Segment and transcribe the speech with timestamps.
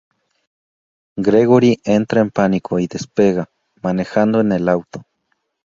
[1.17, 3.51] Gregory entra en pánico y despega,
[3.83, 5.05] manejando en el auto.